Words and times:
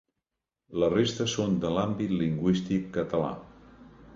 La 0.83 0.87
resta 0.93 1.27
són 1.33 1.53
de 1.65 1.71
l’àmbit 1.75 2.17
lingüístic 2.23 2.89
català. 2.99 3.31